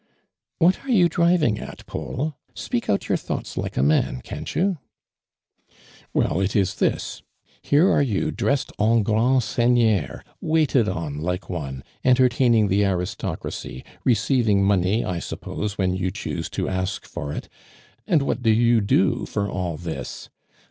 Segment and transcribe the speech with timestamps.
[0.57, 2.35] "What are you driving at, Paul?
[2.55, 4.79] Speak out your thoughts like a man, ctui't you
[6.11, 7.21] ?""Well, it is this.
[7.61, 13.83] Here are you drenwed en fjraiid neiffneur, waited on like one, enter taining the aristocracy,
[14.03, 17.47] receiving money, I supposo, when you choose to ask for it,
[18.07, 20.31] and what do you do for all this